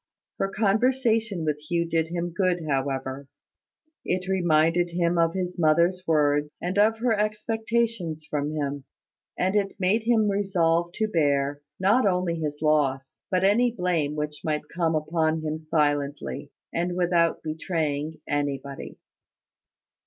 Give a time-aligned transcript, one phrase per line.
[0.39, 3.27] Her conversation with Hugh did him good, however.
[4.03, 8.85] It reminded him of his mother's words, and of her expectations from him;
[9.37, 14.41] and it made him resolve to bear, not only his loss, but any blame which
[14.43, 18.97] might come upon him silently, and without betraying anybody.